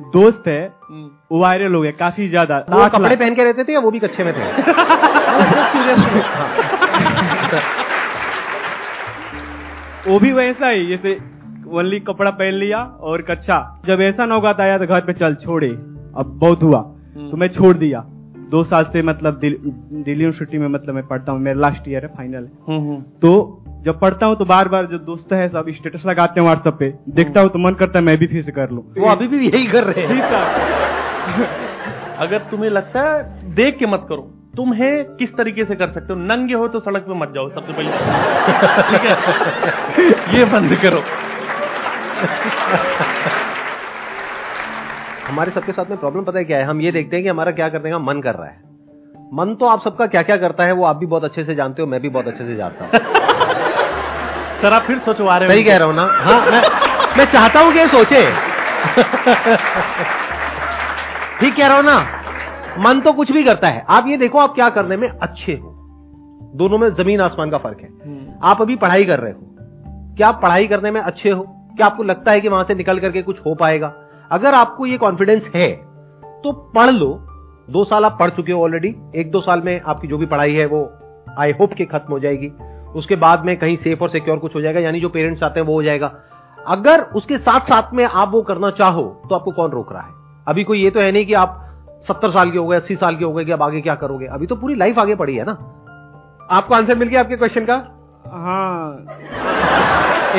दोस्त 0.00 0.48
है 0.48 0.62
हम्म, 0.90 1.08
वो 1.32 1.38
वायरल 1.38 1.74
हो 1.74 1.80
गया 1.82 1.90
काफ़ी 1.98 2.28
ज़्यादा 2.28 2.64
वो 2.70 2.88
कपड़े 2.88 3.16
पहन 3.16 3.34
के 3.34 3.44
रहते 3.44 3.64
थे 3.64 3.72
या 3.72 3.80
वो 3.80 3.90
भी 3.90 3.98
कच्चे 3.98 4.24
में 4.24 4.32
थे? 4.34 4.40
वो 10.06 10.18
भी 10.18 10.32
वैसा 10.32 10.68
ही 10.68 10.86
जैसे 10.86 11.18
ओनली 11.72 12.00
कपड़ा 12.00 12.30
पहन 12.30 12.54
लिया 12.54 12.98
और 13.02 13.22
कच्चा। 13.22 13.82
जब 13.86 14.00
ऐसा 14.00 14.26
नौगात 14.26 14.60
आया 14.60 14.78
तो 14.78 14.86
घर 14.86 15.00
पे 15.00 15.12
चल 15.12 15.34
छोड़े 15.42 15.68
अब 15.68 16.38
बहुत 16.40 16.62
हुआ 16.62 16.80
तो 17.30 17.36
मैं 17.36 17.48
छोड़ 17.48 17.76
दिया। 17.76 18.04
दो 18.50 18.64
साल 18.64 18.84
से 18.84 19.02
मतलब 19.02 19.38
दिल, 19.38 19.56
दिल्ली 19.62 20.24
यूनिवर्सिटी 20.24 20.58
में 20.58 20.68
मतलब 20.68 20.94
मैं 20.94 21.06
पढ़ता 21.06 21.32
हूँ 21.32 21.40
मेरा 21.40 21.60
लास्ट 21.60 21.88
ईयर 21.88 22.02
है 22.02 22.08
फाइनल 22.08 22.34
है। 22.34 22.50
हम्म, 22.68 22.80
हम्म। 22.80 23.00
तो 23.22 23.62
जब 23.84 24.00
पढ़ता 24.00 24.26
हूँ 24.26 24.36
तो 24.36 24.44
बार 24.44 24.68
बार 24.68 24.86
जो 24.86 24.98
दोस्त 24.98 25.32
है 25.32 25.48
सब 25.48 25.70
स्टेटस 25.70 26.02
लगाते 26.06 26.40
हैं 26.40 26.46
व्हाट्सएप 26.46 26.74
पे। 26.74 26.94
देखता 27.12 27.40
हूँ 27.40 27.48
तो 27.48 27.58
मन 27.58 27.74
करता 27.74 27.98
है 27.98 28.04
मैं 28.04 28.18
भी 28.18 28.26
फिर 28.26 28.42
से 28.42 28.52
कर 28.52 28.70
लूँ। 28.70 28.94
वो 28.98 29.08
अभी 29.08 29.28
भी 29.28 29.48
यही 29.48 29.66
कर 29.66 29.84
रहे 29.84 30.06
है। 30.06 30.14
अगर 32.18 32.38
तुम्हें 32.50 32.70
लगता 32.70 33.00
है 33.02 33.54
देख 33.54 33.78
के 33.78 33.86
मत 33.86 34.06
करो। 34.08 34.22
तुम्हें 34.56 35.04
किस 35.16 35.34
तरीके 35.36 35.64
से 35.64 35.74
कर 35.74 35.90
सकते 35.90 36.12
हो? 36.12 36.18
नंगे 36.18 36.54
हो 36.54 36.68
तो 36.68 36.80
सड़क 36.80 37.02
पे 37.02 37.14
मत 37.14 37.32
जाओ 37.34 37.48
सबसे 37.50 37.72
पहले। 37.72 37.90
ठीक 38.88 39.04
है? 39.04 40.38
ये 40.38 40.44
बंद 40.44 40.74
करो। 40.82 41.02
हमारे 45.28 45.50
सबके 45.50 45.72
साथ 45.72 45.90
में 45.90 45.98
प्रॉब्लम 45.98 46.24
पता 46.24 46.38
है 46.38 46.44
क्या 46.44 46.58
है? 46.58 46.64
हम 46.64 46.80
ये 46.80 46.92
देखते 46.92 47.16
हैं 47.16 47.22
कि 47.22 47.28
हमारा 47.28 47.52
क्या 47.52 47.68
करने 47.68 47.90
का 47.90 47.98
मन 47.98 48.20
कर 48.20 48.34
रहा 48.34 48.46
है। 48.46 48.60
मन 49.34 49.54
तो 49.60 49.66
आप 49.66 49.80
सबका 49.80 50.06
क्या 50.06 50.22
क्या 50.22 50.36
करता 50.36 50.64
है 50.64 50.72
वो 50.72 50.84
आप 50.84 50.96
भी 50.96 51.06
बहुत 51.06 51.24
अच्छे 51.24 51.44
से 51.44 51.54
जानते 51.54 51.82
हो 51.82 51.88
मैं 51.88 52.00
भी 52.00 52.08
बहुत 52.08 52.26
अच्छे 52.28 52.46
से 52.46 52.56
जानता 52.56 52.84
हूँ। 52.84 52.90
सर 54.62 54.72
आप 54.72 54.82
फिर 54.82 54.98
सोचवा 54.98 55.36
रहे 55.38 55.48
हो 55.48 55.54
सही 55.54 55.64
कह 55.64 55.76
रहा 55.76 55.86
हूँ 55.88 55.94
ना? 55.96 56.02
हाँ 56.02 56.40
मैं 56.50 56.62
मैं 57.18 57.24
चाहता 57.24 57.60
हूँ 57.60 57.72
कि 57.72 57.86
सोचे। 57.88 58.20
ठीक 61.42 61.54
कह 61.56 61.66
रहा 61.66 61.76
हूँ 61.76 61.84
ना 61.84 62.78
मन 62.78 63.00
तो 63.00 63.12
कुछ 63.12 63.30
भी 63.32 63.42
करता 63.44 63.68
है। 63.68 63.84
आप 63.88 64.06
ये 64.08 64.16
देखो 64.16 64.38
आप 64.38 64.54
क्या 64.54 64.68
करने 64.70 64.96
में 64.96 65.08
अच्छे 65.08 65.52
हो। 65.52 65.70
दोनों 66.54 66.78
में 66.78 66.88
ज़मीन 66.90 67.20
आसमान 67.20 67.50
का 67.50 67.58
फ़र्क 67.58 67.80
है। 67.80 67.88
हम्म, 67.88 68.34
आप 68.42 68.60
अभी 68.62 68.76
पढ़ाई 68.76 69.04
कर 69.04 69.20
रहे 69.20 69.32
हो। 69.32 70.14
क्या 70.16 70.28
आप 70.28 70.38
पढ़ाई 70.42 70.66
करने 70.66 70.90
में 70.90 71.00
अच्छे 71.00 71.30
हो? 71.30 71.42
क्या 71.76 71.86
आपको 71.86 72.02
लगता 72.02 72.32
है 72.32 72.40
कि 72.40 72.48
वहाँ 72.48 72.64
से 72.64 72.74
निकल 72.74 72.98
करके 72.98 73.22
कुछ 73.22 73.40
हो 73.46 73.54
पाएगा? 73.54 73.92
अगर 74.30 74.54
आपको 74.54 74.86
ये 74.86 74.98
कॉन्फिडेंस 74.98 75.50
है 75.54 75.70
तो 76.42 76.52
पढ़ 76.76 76.90
लो। 76.90 77.10
दो 77.68 77.84
साल 77.84 78.04
आप 78.04 78.16
पढ़ 78.20 78.30
चुके 78.30 78.52
हो 78.52 78.62
ऑलरेडी 78.62 78.94
एक 79.16 79.30
दो 79.30 79.40
साल 79.40 79.62
में 79.62 79.80
आपकी 79.80 80.08
जो 80.08 80.18
भी 80.18 80.26
पढ़ाई 80.26 80.54
है 80.54 80.66
वो 80.66 80.88
आई 81.38 81.52
होप 81.60 81.72
के 81.72 81.84
खत्म 81.86 82.12
हो 82.12 82.18
जाएगी। 82.18 82.52
उसके 82.94 83.16
बाद 83.18 83.44
में 83.44 83.56
कहीं 83.56 83.76
सेफ़ 83.78 84.00
और 84.00 84.08
सिक्योर 84.08 84.38
कुछ 84.38 84.54
हो 84.54 84.60
जाएगा 84.60 84.80
यानी 84.80 85.00
जो 85.00 85.08
पेरेंट्स 85.08 85.42
आते 85.42 85.60
हैं 85.60 85.66
वो 85.66 85.74
हो 85.74 85.82
जाएगा। 85.82 86.14
अगर 86.58 87.02
उसके 87.16 87.38
साथ 87.40 87.60
साथ 87.66 87.94
में 87.94 88.04
आप 88.04 88.32
वो 88.32 88.42
करना 88.42 88.70
चाहो 88.72 89.02
तो 89.28 89.34
आपको 89.34 89.50
कौन 89.50 89.70
रोक 89.70 89.92
रहा 89.92 90.02
है? 90.02 90.20
अभी 90.48 90.64
कोई 90.64 90.82
ये 90.84 90.90
तो 90.90 91.00
है 91.00 91.12
नहीं 91.12 91.26
कि 91.26 91.34
आप 91.34 91.58
सत्तर 92.08 92.30
साल 92.30 92.50
के 92.50 92.58
हो 92.58 92.66
गए 92.66 92.76
अस्सी 92.76 92.96
साल 92.96 93.16
के 93.16 93.24
हो 93.24 93.32
गए 93.32 93.44
कि 93.44 93.52
अब 93.52 93.62
आगे 93.62 93.80
क्या 93.80 93.94
करोगे? 93.94 94.26
अभी 94.26 94.46
तो 94.46 94.56
पूरी 94.56 94.74
लाइफ 94.74 94.98
आगे 94.98 95.14
पड़ी 95.14 95.36
है 95.36 95.44
ना। 95.44 95.52
आपको 96.50 96.74
आंसर 96.74 96.94
मिल 96.94 97.08
गया 97.08 97.20
आपके 97.20 97.36
क्वेश्चन 97.36 97.64
का? 97.64 97.74
हाँ। 98.26 98.98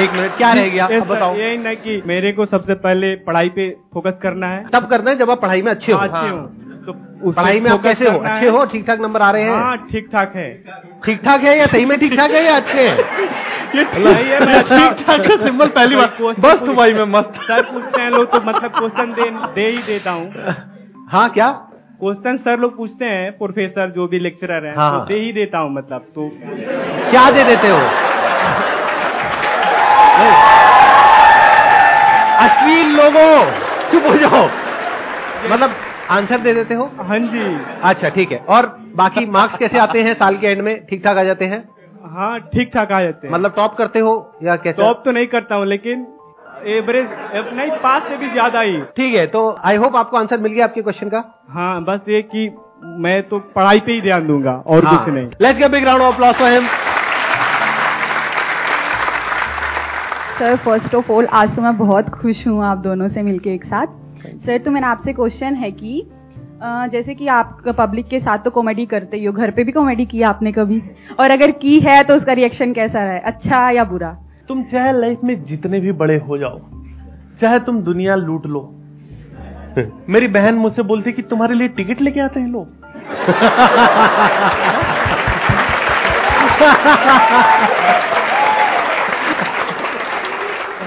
एक 0.03 0.11
मिनट 0.13 0.37
क्या 0.37 0.53
रह 0.53 0.69
गया? 0.69 0.85
अब 0.85 1.07
बताओ। 1.07 1.35
यही 1.35 1.57
ना 1.57 1.73
कि 1.73 2.01
मेरे 2.05 2.31
को 2.31 2.45
सबसे 2.45 2.73
पहले 2.73 3.15
पढ़ाई 3.15 3.49
पे 3.49 3.77
फोकस 3.93 4.19
करना 4.23 4.47
है। 4.47 4.65
तब 4.73 4.85
करना 4.85 5.09
है 5.09 5.15
जब 5.17 5.31
आप 5.31 5.41
पढ़ाई 5.41 5.61
में 5.61 5.71
अच्छे 5.71 5.91
हो। 5.91 5.97
हाँ, 5.97 6.07
अच्छे 6.07 6.27
हाँ। 6.27 6.62
पढ़ाई 7.31 7.59
में 7.59 7.69
आप 7.71 7.81
कैसे 7.83 8.09
हो? 8.09 8.17
अच्छे 8.19 8.47
हो? 8.47 8.63
ठीक 8.71 8.85
ठाक 8.87 8.99
नंबर 9.01 9.21
आ 9.21 9.29
रहे 9.31 9.43
हैं? 9.43 9.53
हाँ 9.53 9.77
ठीक 9.91 10.07
ठाक 10.13 10.35
है। 10.35 10.47
ठीक 11.05 11.21
ठाक 11.25 11.43
है 11.43 11.57
या 11.59 11.65
सही 11.65 11.85
में 11.85 11.97
ठीक 11.99 12.15
ठाक 12.17 12.31
है 12.31 12.43
या 12.45 12.55
अच्छे 12.55 12.87
हैं? 12.87 12.97
ये 13.73 14.39
ठीक 14.39 15.05
ठाक 15.05 15.21
का 15.27 15.35
सिंबल 15.43 15.67
पहली 15.77 15.95
बार 15.95 16.33
बस 16.39 16.59
तो 16.65 16.73
भाई 16.73 16.93
मैं 16.93 17.05
मस्त। 17.13 17.39
सर 17.47 17.61
पूछते 17.71 18.01
हैं 18.01 18.09
लोग 18.11 18.31
तो 18.31 18.39
मतलब 18.47 18.71
क्वेश्चन 18.79 19.13
दे 19.13 19.29
दे 19.55 19.67
ही 19.69 19.81
देता 19.83 20.11
हूँ। 20.11 20.55
हाँ 21.11 21.29
क्या? 21.29 21.47
क्वेश्चन 21.99 22.37
सर 22.45 22.59
लोग 22.59 22.75
पूछते 22.77 23.05
हैं 23.05 23.31
प्रोफेसर 23.37 23.91
जो 23.95 24.07
भी 24.07 24.19
लेक्चरर 24.19 24.65
हैं 24.65 24.75
हाँ, 24.75 24.99
तो। 24.99 25.05
दे 25.05 25.19
ही 25.19 25.31
देता 25.33 25.57
हूँ 25.57 25.73
मतलब 25.73 26.11
तो 26.15 26.29
क्या 27.11 27.29
दे 27.31 27.43
देते 27.43 27.67
हो? 27.67 27.79
अश्लील 32.45 32.87
लोगों 32.95 33.31
चुप 33.91 34.05
हो 34.09 34.15
जाओ। 34.17 34.45
मतलब 35.51 35.75
आंसर 36.11 36.39
दे 36.39 36.53
देते 36.53 36.73
हो? 36.73 36.89
हाँ 36.99 37.19
जी। 37.19 37.43
अच्छा 37.83 38.09
ठीक 38.09 38.31
है। 38.31 38.37
और 38.49 38.65
बाकी 38.95 39.25
मार्क्स 39.27 39.57
कैसे 39.57 39.77
आते 39.79 40.01
हैं 40.03 40.13
साल 40.15 40.37
के 40.37 40.47
एंड 40.47 40.61
में? 40.61 40.85
ठीक 40.87 41.03
ठाक 41.03 41.17
आ 41.17 41.23
जाते 41.23 41.45
हैं? 41.45 41.63
हाँ 42.07 42.39
ठीक 42.49 42.71
ठाक 42.73 42.91
आ 42.91 43.01
जाते 43.01 43.27
हैं। 43.27 43.33
मतलब 43.33 43.53
टॉप 43.55 43.75
करते 43.77 43.99
हो 43.99 44.13
या 44.43 44.55
कैसे? 44.57 44.81
टॉप 44.81 45.01
तो 45.05 45.11
नहीं 45.11 45.27
करता 45.27 45.55
हूँ 45.55 45.65
लेकिन 45.67 46.05
एवरेज 46.67 47.07
नहीं 47.53 47.71
पास 47.79 48.03
से 48.09 48.17
भी 48.17 48.29
ज़्यादा 48.31 48.59
ही। 48.61 48.77
ठीक 48.97 49.15
है 49.15 49.25
तो 49.27 49.49
आई 49.65 49.75
होप 49.75 49.95
आपको 49.95 50.17
आंसर 50.17 50.39
मिल 50.39 50.51
गया 50.53 50.65
आपके 50.65 50.81
क्वेश्चन 50.81 51.09
का। 51.09 51.23
हाँ 51.49 51.83
बस 51.83 52.09
ये 52.09 52.21
कि 52.25 52.49
मैं 52.99 53.21
तो 53.29 53.39
पढ़ाई 53.55 53.79
पे 53.79 53.91
ही 53.91 54.01
ध्यान 54.01 54.27
दूँगा 54.27 54.51
और 54.67 54.85
हाँ। 54.85 54.97
कुछ 54.97 55.13
नहीं। 55.13 55.27
Let's 55.41 55.59
get 55.59 55.71
big 55.71 55.85
round 55.85 56.01
of 56.01 56.13
applause 56.13 56.35
for 56.35 56.51
him 56.51 56.67
sir 60.39 60.55
first 60.65 60.95
of 60.95 61.11
all 61.11 61.25
आज 61.33 61.55
तो 61.55 61.61
मैं 61.61 61.77
बहुत 61.77 62.09
खुश 62.11 62.47
हूँ 62.47 62.63
आप 62.65 62.77
दोनों 62.83 63.09
से 63.09 63.21
मिलके 63.23 63.53
एक 63.53 63.65
साथ। 63.65 64.01
सर 64.25 64.57
तो 64.57 64.71
मेरा 64.71 64.87
आपसे 64.87 65.13
क्वेश्चन 65.13 65.55
है 65.55 65.71
कि 65.71 66.03
जैसे 66.63 67.13
कि 67.15 67.27
आप 67.27 67.61
पब्लिक 67.77 68.07
के 68.07 68.19
साथ 68.19 68.37
तो 68.37 68.49
कॉमेडी 68.49 68.85
करते 68.85 69.17
ही 69.17 69.25
हो 69.25 69.33
घर 69.33 69.51
पे 69.51 69.63
भी 69.63 69.71
कॉमेडी 69.71 70.05
की 70.05 70.21
आपने 70.21 70.51
कभी? 70.51 70.81
और 71.19 71.31
अगर 71.31 71.51
की 71.51 71.79
है 71.79 72.03
तो 72.03 72.15
उसका 72.15 72.33
रिएक्शन 72.33 72.73
कैसा 72.73 73.03
रहा 73.03 73.13
है? 73.13 73.19
अच्छा 73.19 73.69
या 73.69 73.83
बुरा? 73.83 74.17
तुम 74.47 74.63
चाहे 74.63 74.91
लाइफ 74.99 75.19
में 75.23 75.43
जितने 75.45 75.79
भी 75.79 75.91
बड़े 75.91 76.17
हो 76.17 76.37
जाओ 76.37 76.59
चाहे 77.41 77.59
तुम 77.59 77.81
दुनिया 77.81 78.15
लूट 78.15 78.45
लो 78.45 78.79
मेरी 80.09 80.27
बहन 80.27 80.55
मुझसे 80.55 80.81
बोलती 80.83 81.11
कि 81.11 81.21
तुम्हारे 81.21 81.55
लिए 81.55 81.67
टिकट 81.67 82.01
लेके 82.01 82.19
आते 82.19 82.39
हैं 82.39 82.47
लोग। 82.47 82.67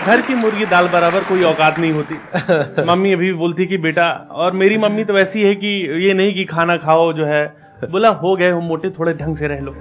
घर 0.06 0.20
की 0.20 0.34
मुर्गी 0.34 0.66
दाल 0.66 0.88
बराबर 0.88 1.24
कोई 1.24 1.42
औकात 1.42 1.78
नहीं 1.78 1.92
होती। 1.92 2.14
मम्मी 2.88 3.12
अभी 3.12 3.26
भी 3.26 3.32
बोलती 3.32 3.66
कि 3.66 3.78
बेटा 3.78 4.08
और 4.32 4.52
मेरी 4.52 4.78
मम्मी 4.78 5.04
तो 5.04 5.12
वैसी 5.12 5.42
है 5.42 5.54
कि 5.54 5.68
ये 6.06 6.14
नहीं 6.14 6.34
कि 6.34 6.44
खाना 6.44 6.76
खाओ 6.76 7.12
जो 7.12 7.24
है। 7.26 7.46
बोला 7.90 8.08
हो 8.08 8.34
गए 8.36 8.50
हो 8.50 8.60
मोटे 8.60 8.90
थोड़े 8.90 9.12
ढंग 9.14 9.36
से 9.36 9.48
रह 9.48 9.60
लो। 9.60 9.72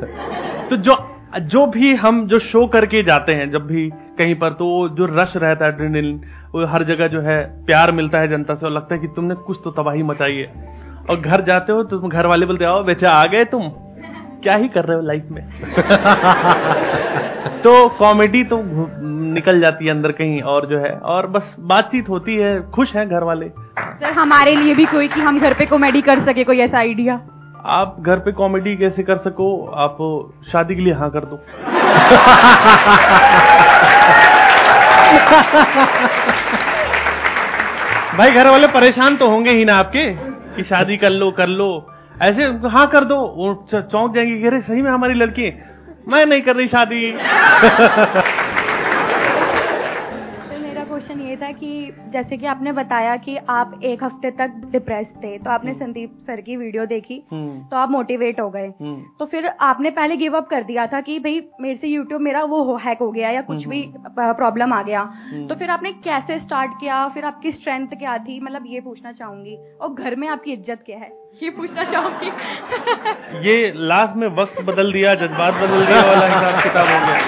तो 0.70 0.78
जो 0.78 0.98
जो 1.42 1.66
भी 1.68 1.94
हम 1.96 2.28
जो 2.28 2.40
शो 2.40 2.66
करके 2.68 3.04
जाते 3.04 3.32
हैं 3.32 3.50
जब 3.52 3.66
भी 3.68 3.90
कहीं 4.18 4.36
पर 4.36 4.50
तो 4.50 4.68
जो 4.90 5.06
रश 5.06 5.34
रहता 5.36 5.66
है 5.66 6.12
वो 6.54 6.66
हर 6.66 6.84
जगह 6.84 7.08
जो 7.08 7.22
है 7.22 7.66
प्यार 7.66 7.92
मिलता 7.92 8.20
है 8.20 8.28
जनता 8.28 8.56
से 8.56 8.66
और 8.66 8.72
लगता 8.72 8.96
है 8.96 9.02
कि 9.02 9.08
तुमने 9.08 9.36
कुछ 9.36 9.58
तो 9.64 9.72
तबाही 9.72 10.04
मचाई 10.04 10.36
है। 10.36 10.48
और 11.10 11.20
घर 11.20 11.42
जाते 11.42 11.74
हो 11.74 11.84
तो 11.84 11.98
तुम 12.00 12.10
घर 12.10 12.26
वाले 12.26 12.46
बोलते 12.46 12.66
आओ 12.66 12.84
बेचा 12.84 13.12
आ 13.12 13.26
गए 13.26 13.46
तुम। 13.46 13.72
क्या 14.46 14.56
ही 14.56 14.68
कर 14.68 14.86
रहे 14.86 14.96
हो 14.98 15.02
लाइफ 15.02 15.28
में? 15.32 15.44
तो 17.64 17.88
कॉमेडी 18.00 18.44
तो 18.44 18.62
निकल 19.36 19.60
जाती 19.62 19.86
है 19.86 19.92
अंदर 19.92 20.12
कहीं 20.12 20.42
और 20.54 20.66
जो 20.66 20.80
है। 20.80 20.92
और 21.14 21.28
बस 21.28 21.56
बातचीत 21.72 22.10
होती 22.10 22.36
है 22.36 22.60
खुश 22.72 22.96
हैं 22.96 23.08
घर 23.10 23.24
वाले 23.24 23.50
सर 23.80 24.12
हमारे 24.14 24.56
लिए 24.56 24.76
भी 24.76 24.86
कोई 24.86 25.08
कि 25.08 25.22
हम 25.22 25.40
घर 25.40 25.54
पे 25.54 25.66
कॉमेडी 25.66 26.02
कर 26.02 26.20
सके 26.26 26.44
कोई 26.44 26.60
ऐसा 26.62 26.78
आइडिया 26.78 27.20
आप 27.78 27.96
घर 28.02 28.20
पे 28.20 28.32
कॉमेडी 28.32 28.76
कैसे 28.78 29.04
कर 29.04 29.18
सको 29.18 29.48
आप 29.84 29.98
शादी 30.52 30.76
के 30.76 30.82
लिए 30.82 30.94
हाँ 30.94 31.10
कर 31.10 31.26
दो। 31.26 31.38
भाई 38.18 38.32
घर 38.32 38.50
वाले 38.50 38.68
परेशान 38.68 39.16
तो 39.18 39.30
होंगे 39.30 39.52
ही 39.52 39.66
ना 39.66 39.76
आपके 39.76 40.10
कि 40.56 40.64
शादी 40.64 40.98
कर 40.98 41.10
लो 41.10 41.32
कर 41.32 41.48
लो। 41.48 41.95
ऐसे 42.22 42.44
हाँ 42.70 42.88
कर 42.88 43.04
दो। 43.06 43.16
वो 43.38 43.54
चौंक 43.74 44.14
जाएँगे 44.16 44.42
कह 44.42 44.50
रहे 44.50 44.62
सही 44.62 44.82
में 44.82 44.92
हमारी 44.92 45.14
लड़की 45.14 45.52
मैं 46.08 46.26
नहीं 46.26 46.42
कर 46.42 46.56
रही 46.56 46.68
शादी 46.68 47.12
तो 50.50 50.60
मेरा 50.60 50.84
क्वेश्चन 50.84 51.20
ये 51.36 51.42
था 51.42 51.52
कि 51.52 51.92
जैसे 52.12 52.38
कि 52.38 52.46
आपने 52.46 52.72
बताया 52.72 53.16
कि 53.18 53.36
आप 53.50 53.80
एक 53.84 54.04
हफ़्ते 54.04 54.30
तक 54.32 54.52
डिप्रेस 54.72 55.08
थे 55.24 55.38
तो 55.38 55.50
आपने 55.52 55.74
संदीप 55.74 56.12
सर 56.28 56.42
की 56.42 56.56
वीडियो 56.58 56.86
देखी 56.86 57.22
हम्म, 57.32 57.60
तो 57.62 57.78
आप 57.78 57.92
मोटिवेट 57.92 58.40
हो 58.40 58.50
गए। 58.50 58.68
हम्म। 58.82 59.02
तो 59.20 59.26
फिर 59.26 59.48
आपने 59.62 59.90
पहले 59.92 60.18
गिव 60.18 60.38
अप 60.38 60.48
कर 60.50 60.64
दिया 60.64 60.86
था 60.88 61.02
कि 61.02 61.18
भाई 61.20 61.42
मेरे 61.62 61.76
से 61.76 61.88
यूट्यूब 61.88 62.22
मेरा 62.22 62.44
वो 62.46 62.78
हैक 62.86 63.00
हो 63.00 63.12
गया 63.12 63.30
या 63.30 63.42
कुछ 63.42 63.66
भी 63.68 63.84
प्रॉब्लम 64.20 64.74
आ 64.74 64.82
गया। 64.84 65.04
तो 65.50 65.56
फिर 65.56 65.70
आपने 65.70 65.92
कैसे 66.06 66.40
स्टार्ट 66.40 66.72
किया? 66.80 67.08
फिर 67.08 67.26
आपकी 67.26 67.52
स्ट्रेंथ 67.52 67.88
क्या 67.98 68.18
थी? 68.20 68.40
मतलब 68.40 68.64
ये 68.68 68.80
पूछना 68.82 69.12
चाहूँगी। 69.12 69.58
और 69.82 69.94
घर 69.94 70.16
में 70.16 70.28
आपकी 70.28 70.54
इज़्ज़त 70.54 70.84
क्या 70.86 70.98
है? 70.98 71.12
ये 71.44 71.50
पूछना 71.50 71.84
चाहूँगी। 71.92 72.32
ये 73.50 73.72
लास्ट 73.88 74.16
में 74.16 74.28
वक्त 74.38 74.62
बदल 74.62 74.92
दिया 74.94 75.16
जज्बात 75.16 75.54
बदल 75.56 75.86
दिया 75.86 76.02
वाला 76.06 76.26
हिसाब 76.28 76.64
किताब 76.64 76.88
हो 76.88 77.06
गया 77.06 77.20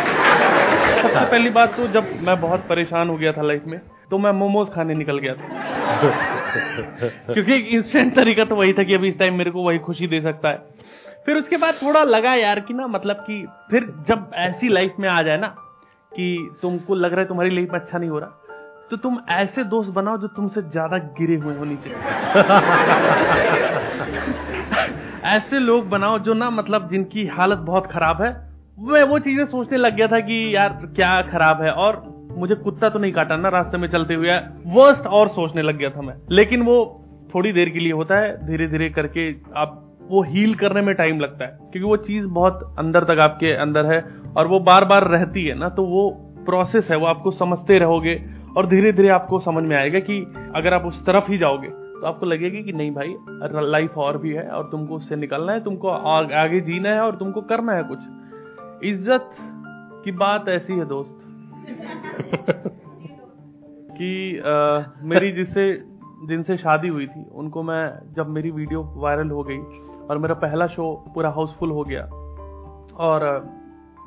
सबसे 0.98 1.26
पहली 1.26 1.50
बात 1.50 1.76
तो 1.76 1.88
जब 1.94 2.18
मैं 2.22 2.40
बहुत 2.42 2.66
परेशान 2.70 3.10
हो 3.10 3.18
गया 3.18 3.32
था 3.32 3.42
लाइफ 3.42 3.64
में 3.68 3.80
तो 4.12 4.18
मैं 4.18 4.32
मोमोज 4.32 4.70
खाने 4.70 4.94
निकल 4.94 5.20
गया 5.20 5.34
था। 5.34 5.48
क्योंकि 7.34 7.56
इंस्टेंट 7.78 8.16
तरीका 8.16 8.46
तो 8.46 8.56
वही 8.56 8.74
था 8.74 8.84
कि 8.84 8.94
अभी 8.94 9.10
इस 9.10 9.20
टाइम 9.20 9.38
मेरे 9.38 9.52
को 9.52 9.64
वही 9.64 9.78
खुशी 9.80 10.08
दे 10.08 10.22
सकता 10.22 10.50
है। 10.50 10.58
फिर 11.26 11.38
उसके 11.38 11.58
बाद 11.58 11.76
थोड़ा 11.76 12.04
लगा 12.04 12.34
यार 12.36 12.60
कि 12.60 12.74
ना 12.74 12.88
मतलब 12.88 13.16
कि 13.28 13.46
फिर 13.72 13.94
जब 14.08 14.32
ऐसी 14.34 14.70
लाइफ 14.70 14.94
में 15.00 15.10
आ 15.10 15.22
जाए 15.22 15.38
ना, 15.38 15.48
कि 16.12 16.58
तुमको 16.62 16.96
लग 16.96 17.12
रहा 17.12 17.22
है 17.22 17.28
तुम्हारी 17.28 17.50
लाइफ 17.50 17.70
में 17.74 17.80
अच्छा 17.80 17.98
नहीं 17.98 18.10
हो 18.10 18.20
रहा 18.20 18.30
तो 18.92 18.98
तुम 18.98 19.20
ऐसे 19.30 19.64
दोस्त 19.64 19.92
बनाओ 19.92 20.18
जो 20.18 20.28
तुमसे 20.28 20.62
ज़्यादा 20.62 20.98
गिरे 21.20 21.36
हुए 21.36 21.56
हो 21.56 21.66
नीचे 21.66 21.90
ऐसे 25.28 25.60
लोग 25.60 25.90
बनाओ 25.90 26.20
जो 26.20 26.34
ना 26.34 26.50
मतलब 26.50 26.90
जिनकी 26.90 27.28
हालत 27.28 27.58
बहुत 27.58 27.88
खराब 27.92 28.22
है। 28.22 28.48
मैं 28.88 29.04
वो 29.04 29.20
चीज़ें 29.20 29.46
सोचने 29.46 29.78
लग 29.78 29.96
गया 29.96 30.08
था 30.08 30.20
कि 30.20 30.56
यार 30.56 30.70
क्या 30.96 31.22
खराब 31.22 31.62
है 31.62 31.72
और 31.72 32.17
मुझे 32.38 32.56
कुत्ता 32.56 32.90
तो 32.90 33.00
नहीं 33.00 33.12
काटा, 33.14 33.36
ना 33.38 33.50
रास्ते 33.50 33.78
में 33.78 33.88
चलते 33.90 34.14
हुए 34.14 34.38
वर्स्ट 34.68 35.08
और 35.10 35.28
सोचने 35.30 35.62
लग 35.62 35.78
गया 35.78 35.90
था 35.90 36.02
मैं। 36.02 36.16
लेकिन 36.32 36.62
वो 36.62 36.78
थोड़ी 37.36 37.52
देर 37.54 37.70
के 37.70 37.80
लिए 37.80 37.92
होता 37.94 38.18
है 38.18 38.48
धीरे 38.48 38.68
धीरे 38.68 38.90
करके 38.90 39.30
आप, 39.56 39.84
वो 40.10 40.22
हील 40.24 40.54
करने 40.56 40.82
में 40.82 40.94
टाइम 40.96 41.20
लगता 41.20 41.46
है। 41.46 41.58
क्योंकि 41.62 41.80
वो 41.82 41.98
चीज़ 42.00 42.26
बहुत 42.28 42.76
अंदर 42.80 43.04
तक 43.04 43.20
आपके 43.20 43.52
अंदर 43.56 43.86
है 43.86 44.00
और 44.38 44.48
वो 44.48 44.60
बार 44.62 44.86
बार 44.86 45.08
रहती 45.08 45.46
है 45.46 45.58
ना 45.60 45.70
तो 45.70 45.84
वो 45.86 46.10
प्रोसेस 46.46 46.88
है, 46.92 46.98
वो 46.98 47.06
आपको 47.06 47.32
समझते 47.34 47.80
रहोगे 47.80 48.22
और 48.58 48.68
धीरे 48.68 48.92
धीरे 48.92 49.10
आपको 49.10 49.40
समझ 49.40 49.64
में 49.64 49.76
आएगा 49.78 50.00
कि 50.02 50.20
अगर 50.56 50.74
आप 50.74 50.86
उस 50.86 51.06
तरफ़ 51.06 51.32
ही 51.32 51.38
जाओगे 51.38 51.68
तो 51.68 52.06
आपको 52.08 52.26
लगेगा 52.26 52.62
कि 52.62 52.74
नहीं 52.74 52.92
भाई 52.92 53.16
लाइफ 53.66 53.98
और 53.98 54.18
भी 54.18 54.34
है 54.34 54.48
और 54.50 54.64
तुमको 54.64 54.96
उससे 54.96 55.16
निकलना 55.16 55.54
है, 55.54 55.64
तुमको 55.64 55.90
आगे 55.90 56.60
जीना 56.62 56.90
है 56.90 57.02
और 57.02 57.16
तुमको 57.16 57.42
करना 57.44 57.74
है 57.74 57.84
कुछ। 57.84 58.00
इज़्ज़त 58.84 59.30
की 60.04 60.12
बात 60.14 60.50
ऐसी 60.50 60.74
है, 60.74 60.86
दोस्त। 60.86 61.14
कि 63.98 64.38
अ, 64.38 64.54
मेरी 65.04 65.32
जिससे 65.32 65.72
जिनसे 66.28 66.58
शादी 66.58 66.88
हुई 66.88 67.06
थी 67.08 67.26
उनको 67.36 67.64
मैं 67.64 68.14
जब 68.16 68.30
मेरी 68.30 68.52
वीडियो 68.52 68.82
वायरल 68.96 69.30
हो 69.30 69.44
गई 69.44 69.58
और 70.10 70.18
मेरा 70.18 70.34
पहला 70.36 70.68
शो 70.68 70.92
पूरा 71.16 71.30
हाउसफुल 71.30 71.72
हो 71.72 71.84
गया 71.84 72.02
और 73.06 73.26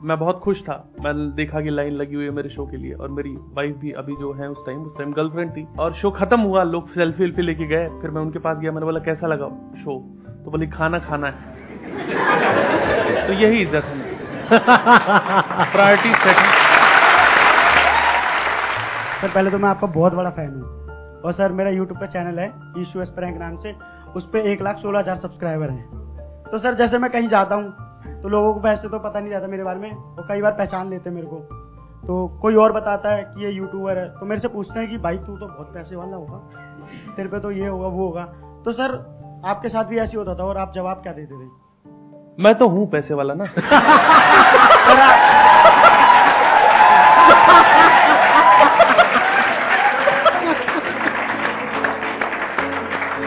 मैं 0.02 0.18
बहुत 0.18 0.38
खुश 0.38 0.60
था। 0.62 0.74
मैंने 1.04 1.30
देखा 1.36 1.60
कि 1.60 1.70
लाइन 1.70 1.92
लगी 1.92 2.14
हुई 2.14 2.24
है 2.24 2.30
मेरे 2.30 2.48
शो 2.48 2.66
के 2.66 2.76
लिए 2.76 2.92
और 2.92 3.08
मेरी 3.08 3.30
वाइफ 3.54 3.76
भी 3.76 3.90
अभी 3.92 4.14
जो 4.16 4.32
है 4.32 4.48
उस 4.50 4.64
टाइम 4.66 4.82
उस 4.82 4.96
टाइम 4.98 5.12
गर्लफ्रेंड 5.12 5.50
थी 5.50 5.66
और 5.78 5.94
शो 5.94 6.10
खत्म 6.10 6.40
हुआ। 6.40 6.62
लोग 6.62 6.88
सेल्फी 6.88 7.22
वेल्फी 7.22 7.42
लेके 7.42 7.66
गए 7.66 7.88
फिर 8.00 8.10
मैं 8.10 8.22
उनके 8.22 8.38
पास 8.38 8.58
गया। 8.58 8.72
मैंने 8.72 8.86
बोला 8.86 9.00
कैसा 9.00 9.26
लगा 9.26 9.48
शो? 9.82 9.98
तो 10.44 10.50
बोली 10.50 10.66
खाना 10.66 10.98
खाना 10.98 11.26
है। 11.26 11.34
तो 13.26 13.32
यही 13.32 13.62
इज़्ज़त 13.62 13.84
है 13.84 13.98
प्रायोरिटी 15.72 16.14
सेटिंग 16.14 16.59
सर 19.20 19.28
पहले 19.28 19.50
तो 19.50 19.58
मैं 19.58 19.68
आपका 19.68 19.86
बहुत 19.88 20.14
बड़ा 20.14 20.30
फ़ैन 20.30 20.50
हूँ। 20.50 21.22
और 21.24 21.32
सर 21.32 21.52
मेरा 21.52 21.70
यूट्यूब 21.70 21.98
पे 22.00 22.06
चैनल 22.06 22.38
है 22.38 22.46
ईशू 22.78 23.00
एस 23.02 23.08
प्रैंक 23.08 23.38
नाम 23.38 23.56
से। 23.56 23.74
उस 24.16 24.24
पर 24.26 24.46
एक 24.48 24.62
लाख 24.62 24.76
सोलह 24.76 24.98
हज़ार 24.98 25.16
सब्सक्राइबर 25.16 25.70
हैं। 25.70 25.84
तो 26.50 26.58
सर 26.58 26.74
जैसे 26.74 26.98
मैं 26.98 27.10
कहीं 27.10 27.28
जाता 27.28 27.54
हूँ 27.54 28.22
तो 28.22 28.28
लोगों 28.28 28.52
को 28.54 28.60
वैसे 28.60 28.88
तो 28.88 28.98
पता 28.98 29.20
नहीं 29.20 29.32
रहता 29.32 29.46
मेरे 29.46 29.64
बारे 29.64 29.78
में 29.80 29.92
वो 29.92 30.24
कई 30.28 30.40
बार 30.42 30.52
पहचान 30.52 30.90
लेते 30.90 31.08
हैं 31.10 31.14
मेरे 31.16 31.26
को। 31.26 31.36
तो 32.06 32.26
कोई 32.42 32.54
और 32.54 32.72
बताता 32.72 33.10
है 33.10 33.22
कि 33.24 33.44
ये 33.44 33.50
यूट्यूबर 33.50 33.98
है 33.98 34.08
तो 34.10 34.26
मेरे 34.26 34.40
से 34.40 34.48
पूछते 34.48 34.78
हैं 34.80 34.88
कि 34.90 34.98
भाई 34.98 35.16
तू 35.18 35.36
तो 35.36 35.46
बहुत 35.46 35.72
पैसे 35.74 35.96
वाला 35.96 36.16
होगा। 36.16 36.38
तेरे 37.16 37.28
पे 37.28 37.40
तो 37.40 37.50
ये 37.50 37.66
होगा 37.66 37.86
वो 37.86 38.06
होगा। 38.06 38.24
तो 38.64 38.72
सर 38.72 38.94
आपके 39.46 39.68
साथ 39.68 39.84
भी 39.84 39.98
ऐसे 39.98 40.16
होता 40.16 40.34
था 40.34 40.44
और 40.44 40.58
आप 40.58 40.72
जवाब 40.74 41.02
क्या 41.02 41.12
देते 41.12 41.34
थे? 41.34 41.48
मैं 42.38 42.54
तो 42.54 42.68
हूँ 42.68 42.86
पैसे 42.90 43.14
वाला 43.14 43.34
ना। 43.34 43.44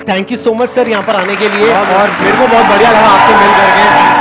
Thank 0.08 0.32
you 0.32 0.38
so 0.38 0.54
much 0.54 0.70
sir 0.72 0.90
यहाँ 0.90 1.04
पर 1.04 1.16
आने 1.16 1.36
के 1.36 1.50
लिए। 1.50 1.74
और 1.74 2.12
मेरे 2.22 2.38
को 2.38 2.48
बहुत 2.48 2.66
बढ़िया 2.66 2.92
लगा 2.92 3.08
आपसे 3.10 3.36
मिल 3.36 3.56
करके 3.58 4.13